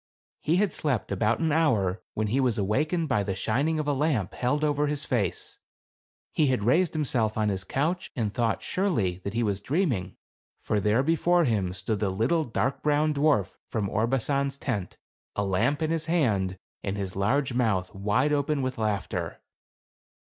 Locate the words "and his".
16.83-17.15